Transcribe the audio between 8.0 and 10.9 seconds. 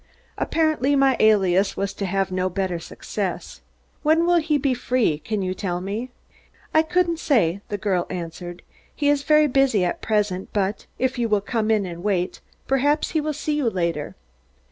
answered. "He is very busy at present, but